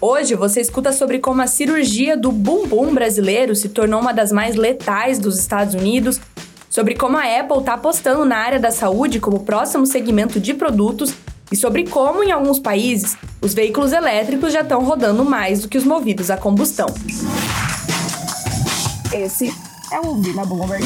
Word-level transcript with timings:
Hoje 0.00 0.36
você 0.36 0.60
escuta 0.60 0.92
sobre 0.92 1.18
como 1.18 1.42
a 1.42 1.48
cirurgia 1.48 2.16
do 2.16 2.30
bumbum 2.30 2.94
brasileiro 2.94 3.56
se 3.56 3.68
tornou 3.68 4.00
uma 4.00 4.12
das 4.12 4.30
mais 4.30 4.54
letais 4.54 5.18
dos 5.18 5.36
Estados 5.36 5.74
Unidos, 5.74 6.20
sobre 6.70 6.94
como 6.94 7.16
a 7.16 7.24
Apple 7.24 7.58
está 7.58 7.74
apostando 7.74 8.24
na 8.24 8.36
área 8.36 8.60
da 8.60 8.70
saúde 8.70 9.18
como 9.18 9.40
próximo 9.40 9.84
segmento 9.86 10.38
de 10.38 10.54
produtos 10.54 11.14
e 11.50 11.56
sobre 11.56 11.84
como, 11.84 12.22
em 12.22 12.30
alguns 12.30 12.60
países, 12.60 13.16
os 13.40 13.54
veículos 13.54 13.92
elétricos 13.92 14.52
já 14.52 14.60
estão 14.60 14.84
rodando 14.84 15.24
mais 15.24 15.62
do 15.62 15.68
que 15.68 15.78
os 15.78 15.84
movidos 15.84 16.30
a 16.30 16.36
combustão. 16.36 16.86
Esse 19.12 19.52
é 19.90 19.98
o 19.98 20.06
Ouvir 20.06 20.36
na 20.36 20.44
Bloomberg. 20.44 20.84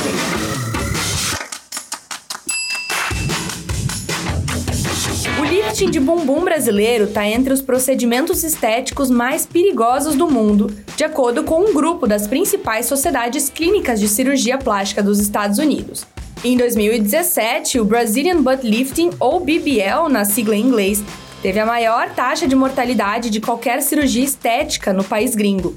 Lifting 5.52 5.90
de 5.90 6.00
bumbum 6.00 6.42
brasileiro 6.42 7.04
está 7.04 7.26
entre 7.26 7.52
os 7.52 7.60
procedimentos 7.60 8.42
estéticos 8.42 9.10
mais 9.10 9.44
perigosos 9.44 10.14
do 10.14 10.26
mundo, 10.26 10.74
de 10.96 11.04
acordo 11.04 11.44
com 11.44 11.60
um 11.60 11.74
grupo 11.74 12.06
das 12.06 12.26
principais 12.26 12.86
sociedades 12.86 13.50
clínicas 13.50 14.00
de 14.00 14.08
cirurgia 14.08 14.56
plástica 14.56 15.02
dos 15.02 15.20
Estados 15.20 15.58
Unidos. 15.58 16.06
Em 16.42 16.56
2017, 16.56 17.78
o 17.78 17.84
Brazilian 17.84 18.40
Butt 18.40 18.66
Lifting, 18.66 19.10
ou 19.20 19.40
BBL 19.40 20.08
na 20.10 20.24
sigla 20.24 20.56
em 20.56 20.62
inglês, 20.62 21.04
teve 21.42 21.60
a 21.60 21.66
maior 21.66 22.08
taxa 22.14 22.48
de 22.48 22.56
mortalidade 22.56 23.28
de 23.28 23.38
qualquer 23.38 23.82
cirurgia 23.82 24.24
estética 24.24 24.90
no 24.90 25.04
país 25.04 25.34
gringo. 25.34 25.76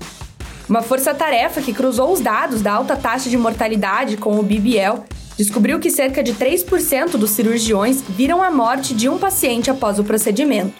Uma 0.70 0.84
força-tarefa 0.84 1.62
que 1.62 1.74
cruzou 1.74 2.14
os 2.14 2.22
dados 2.22 2.62
da 2.62 2.72
alta 2.72 2.96
taxa 2.96 3.30
de 3.30 3.38
mortalidade 3.38 4.16
com 4.16 4.40
o 4.40 4.44
BBL 4.44 5.04
descobriu 5.38 5.80
que 5.80 5.90
cerca 5.90 6.24
de 6.24 6.34
3% 6.34 7.18
dos 7.18 7.32
cirurgiões 7.32 8.02
viram 8.02 8.42
a 8.42 8.50
morte 8.50 8.94
de 8.94 9.10
um 9.10 9.18
paciente 9.18 9.70
após 9.70 10.00
o 10.00 10.04
procedimento. 10.04 10.74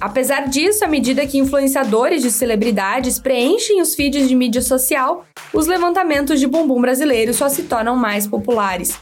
Apesar 0.00 0.48
disso, 0.48 0.84
à 0.84 0.88
medida 0.88 1.26
que 1.26 1.38
influenciadores 1.38 2.22
de 2.22 2.30
celebridades 2.30 3.18
preenchem 3.18 3.80
os 3.80 3.94
feeds 3.94 4.28
de 4.28 4.34
mídia 4.34 4.60
social, 4.60 5.24
os 5.52 5.66
levantamentos 5.66 6.40
de 6.40 6.46
bumbum 6.46 6.80
brasileiros 6.80 7.36
só 7.36 7.48
se 7.48 7.62
tornam 7.62 7.96
mais 7.96 8.26
populares. 8.26 8.98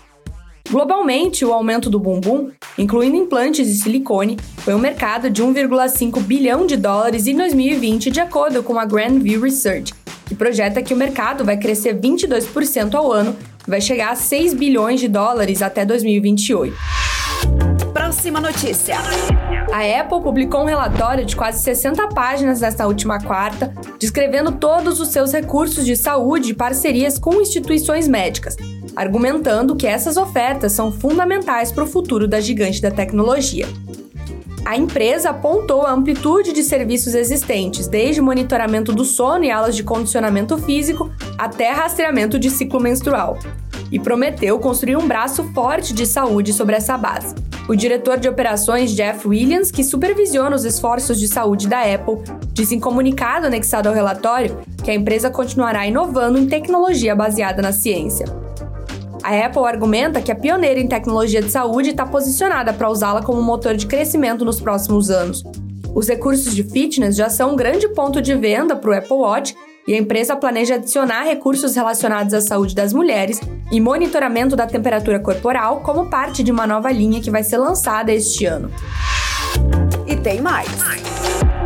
Globalmente, 0.70 1.44
o 1.44 1.52
aumento 1.52 1.90
do 1.90 1.98
bumbum, 1.98 2.50
incluindo 2.78 3.16
implantes 3.16 3.66
de 3.66 3.74
silicone, 3.74 4.38
foi 4.58 4.74
um 4.74 4.78
mercado 4.78 5.28
de 5.28 5.42
1,5 5.42 6.20
bilhão 6.20 6.66
de 6.66 6.76
dólares 6.76 7.26
em 7.26 7.36
2020, 7.36 8.10
de 8.10 8.20
acordo 8.20 8.62
com 8.62 8.78
a 8.78 8.84
Grand 8.84 9.18
View 9.18 9.42
Research, 9.42 9.92
que 10.24 10.34
projeta 10.34 10.80
que 10.80 10.94
o 10.94 10.96
mercado 10.96 11.44
vai 11.44 11.56
crescer 11.56 11.98
22% 11.98 12.94
ao 12.94 13.10
ano 13.10 13.36
vai 13.66 13.80
chegar 13.80 14.12
a 14.12 14.14
6 14.14 14.54
bilhões 14.54 15.00
de 15.00 15.08
dólares 15.08 15.62
até 15.62 15.84
2028. 15.84 16.76
Próxima 17.92 18.40
notícia. 18.40 18.96
A 19.72 20.00
Apple 20.00 20.22
publicou 20.22 20.62
um 20.62 20.66
relatório 20.66 21.24
de 21.24 21.34
quase 21.34 21.62
60 21.62 22.08
páginas 22.08 22.60
nesta 22.60 22.86
última 22.86 23.18
quarta, 23.18 23.72
descrevendo 23.98 24.52
todos 24.52 25.00
os 25.00 25.08
seus 25.08 25.32
recursos 25.32 25.86
de 25.86 25.96
saúde 25.96 26.50
e 26.50 26.54
parcerias 26.54 27.18
com 27.18 27.40
instituições 27.40 28.06
médicas, 28.06 28.56
argumentando 28.94 29.74
que 29.74 29.86
essas 29.86 30.16
ofertas 30.16 30.72
são 30.72 30.92
fundamentais 30.92 31.72
para 31.72 31.84
o 31.84 31.86
futuro 31.86 32.28
da 32.28 32.38
gigante 32.38 32.82
da 32.82 32.90
tecnologia. 32.90 33.66
A 34.64 34.76
empresa 34.76 35.30
apontou 35.30 35.82
a 35.82 35.92
amplitude 35.92 36.52
de 36.52 36.62
serviços 36.62 37.14
existentes, 37.14 37.88
desde 37.88 38.20
monitoramento 38.20 38.92
do 38.92 39.04
sono 39.04 39.44
e 39.44 39.50
aulas 39.50 39.74
de 39.74 39.82
condicionamento 39.82 40.56
físico 40.58 41.10
até 41.44 41.70
rastreamento 41.72 42.38
de 42.38 42.50
ciclo 42.50 42.78
menstrual, 42.78 43.36
e 43.90 43.98
prometeu 43.98 44.58
construir 44.58 44.96
um 44.96 45.06
braço 45.06 45.44
forte 45.52 45.92
de 45.92 46.06
saúde 46.06 46.52
sobre 46.52 46.76
essa 46.76 46.96
base. 46.96 47.34
O 47.68 47.74
diretor 47.74 48.18
de 48.18 48.28
operações 48.28 48.94
Jeff 48.94 49.26
Williams, 49.26 49.70
que 49.70 49.84
supervisiona 49.84 50.54
os 50.54 50.64
esforços 50.64 51.18
de 51.18 51.28
saúde 51.28 51.68
da 51.68 51.80
Apple, 51.80 52.18
disse 52.52 52.74
em 52.74 52.80
comunicado 52.80 53.46
anexado 53.46 53.88
ao 53.88 53.94
relatório 53.94 54.58
que 54.84 54.90
a 54.90 54.94
empresa 54.94 55.30
continuará 55.30 55.86
inovando 55.86 56.38
em 56.38 56.46
tecnologia 56.46 57.14
baseada 57.14 57.60
na 57.60 57.72
ciência. 57.72 58.26
A 59.22 59.36
Apple 59.46 59.64
argumenta 59.64 60.22
que 60.22 60.32
a 60.32 60.36
pioneira 60.36 60.80
em 60.80 60.88
tecnologia 60.88 61.42
de 61.42 61.50
saúde 61.50 61.90
está 61.90 62.06
posicionada 62.06 62.72
para 62.72 62.90
usá-la 62.90 63.22
como 63.22 63.42
motor 63.42 63.76
de 63.76 63.86
crescimento 63.86 64.44
nos 64.44 64.60
próximos 64.60 65.10
anos. 65.10 65.44
Os 65.94 66.08
recursos 66.08 66.54
de 66.54 66.64
fitness 66.64 67.14
já 67.14 67.28
são 67.28 67.52
um 67.52 67.56
grande 67.56 67.88
ponto 67.88 68.22
de 68.22 68.34
venda 68.34 68.74
para 68.74 68.90
o 68.90 68.94
Apple 68.94 69.16
Watch 69.16 69.54
e 69.86 69.94
a 69.94 69.98
empresa 69.98 70.36
planeja 70.36 70.76
adicionar 70.76 71.24
recursos 71.24 71.74
relacionados 71.74 72.32
à 72.34 72.40
saúde 72.40 72.74
das 72.74 72.92
mulheres 72.92 73.40
e 73.70 73.80
monitoramento 73.80 74.54
da 74.54 74.66
temperatura 74.66 75.18
corporal 75.18 75.80
como 75.80 76.08
parte 76.08 76.42
de 76.42 76.52
uma 76.52 76.66
nova 76.66 76.90
linha 76.92 77.20
que 77.20 77.30
vai 77.30 77.42
ser 77.42 77.58
lançada 77.58 78.12
este 78.12 78.46
ano. 78.46 78.70
E 80.06 80.16
tem 80.16 80.40
mais. 80.40 80.68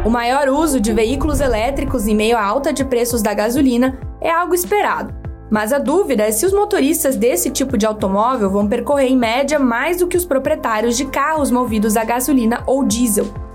O 0.05 0.11
maior 0.11 0.49
uso 0.49 0.81
de 0.81 0.93
veículos 0.93 1.41
elétricos 1.41 2.07
em 2.07 2.15
meio 2.15 2.37
à 2.37 2.45
alta 2.45 2.73
de 2.73 2.85
preços 2.85 3.23
da 3.23 3.35
gasolina 3.35 3.99
é 4.21 4.31
algo 4.31 4.55
esperado. 4.55 5.15
Mas 5.51 5.73
a 5.73 5.79
dúvida 5.79 6.25
é 6.25 6.33
se 6.33 6.45
os 6.45 6.53
motoristas 6.53 7.17
desse 7.17 7.51
tipo 7.51 7.79
de 7.79 7.87
automóvel 7.87 8.51
vão 8.51 8.67
percorrer 8.67 9.07
em 9.07 9.17
média 9.17 9.59
mais 9.59 9.99
do 9.99 10.07
que 10.07 10.17
os 10.17 10.25
proprietários 10.25 10.97
de 10.97 11.07
carros 11.07 11.51
movidos 11.51 11.97
a 11.97 12.05
gasolina 12.05 12.63
ou 12.67 12.85
diesel. 12.85 13.46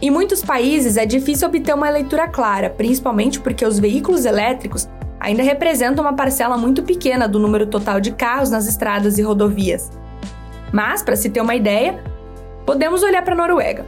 Em 0.00 0.10
muitos 0.10 0.42
países 0.42 0.98
é 0.98 1.06
difícil 1.06 1.48
obter 1.48 1.74
uma 1.74 1.88
leitura 1.88 2.28
clara, 2.28 2.68
principalmente 2.68 3.40
porque 3.40 3.64
os 3.64 3.78
veículos 3.78 4.26
elétricos 4.26 4.86
ainda 5.18 5.42
representam 5.42 6.04
uma 6.04 6.12
parcela 6.12 6.58
muito 6.58 6.82
pequena 6.82 7.26
do 7.26 7.38
número 7.38 7.66
total 7.66 7.98
de 7.98 8.12
carros 8.12 8.50
nas 8.50 8.68
estradas 8.68 9.16
e 9.16 9.22
rodovias. 9.22 9.90
Mas, 10.70 11.02
para 11.02 11.16
se 11.16 11.30
ter 11.30 11.40
uma 11.40 11.54
ideia, 11.54 12.02
podemos 12.66 13.02
olhar 13.02 13.22
para 13.22 13.32
a 13.32 13.36
Noruega. 13.36 13.86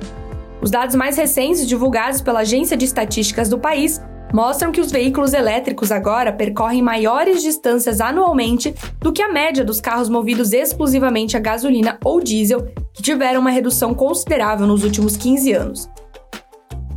Os 0.62 0.70
dados 0.70 0.94
mais 0.94 1.16
recentes 1.16 1.66
divulgados 1.66 2.22
pela 2.22 2.40
Agência 2.40 2.76
de 2.76 2.86
Estatísticas 2.86 3.48
do 3.50 3.58
país 3.58 4.00
mostram 4.32 4.72
que 4.72 4.80
os 4.80 4.90
veículos 4.90 5.32
elétricos 5.32 5.90
agora 5.90 6.32
percorrem 6.32 6.82
maiores 6.82 7.42
distâncias 7.42 8.00
anualmente 8.00 8.74
do 9.00 9.12
que 9.12 9.22
a 9.22 9.32
média 9.32 9.64
dos 9.64 9.80
carros 9.80 10.08
movidos 10.08 10.52
exclusivamente 10.52 11.36
a 11.36 11.40
gasolina 11.40 11.98
ou 12.04 12.20
diesel, 12.20 12.66
que 12.92 13.02
tiveram 13.02 13.40
uma 13.40 13.50
redução 13.50 13.94
considerável 13.94 14.66
nos 14.66 14.84
últimos 14.84 15.16
15 15.16 15.52
anos. 15.52 15.90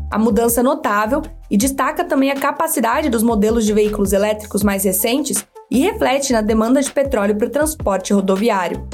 A 0.09 0.19
mudança 0.19 0.59
é 0.59 0.63
notável 0.63 1.21
e 1.49 1.55
destaca 1.55 2.03
também 2.03 2.31
a 2.31 2.35
capacidade 2.35 3.09
dos 3.09 3.23
modelos 3.23 3.65
de 3.65 3.73
veículos 3.73 4.11
elétricos 4.11 4.61
mais 4.61 4.83
recentes 4.83 5.45
e 5.69 5.79
reflete 5.79 6.33
na 6.33 6.41
demanda 6.41 6.81
de 6.81 6.91
petróleo 6.91 7.37
para 7.37 7.47
o 7.47 7.51
transporte 7.51 8.13
rodoviário. 8.13 8.85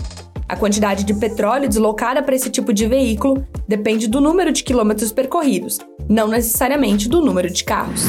A 0.47 0.55
quantidade 0.55 1.03
de 1.03 1.13
petróleo 1.15 1.67
deslocada 1.67 2.21
para 2.21 2.35
esse 2.35 2.51
tipo 2.51 2.71
de 2.71 2.85
veículo 2.85 3.43
depende 3.67 4.07
do 4.07 4.21
número 4.21 4.51
de 4.51 4.63
quilômetros 4.63 5.11
percorridos, 5.11 5.79
não 6.09 6.28
necessariamente 6.28 7.09
do 7.09 7.22
número 7.22 7.50
de 7.50 7.63
carros. 7.63 8.03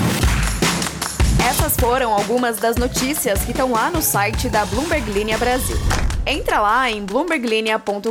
Essas 1.48 1.76
foram 1.76 2.12
algumas 2.12 2.58
das 2.58 2.76
notícias 2.76 3.44
que 3.44 3.52
estão 3.52 3.72
lá 3.72 3.90
no 3.90 4.02
site 4.02 4.48
da 4.48 4.64
Bloomberg 4.66 5.10
Linha 5.10 5.38
Brasil. 5.38 5.76
Entra 6.26 6.60
lá 6.60 6.90
em 6.90 7.04
bloomberglinea.com.br 7.04 8.10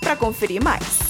para 0.00 0.16
conferir 0.16 0.62
mais. 0.62 1.09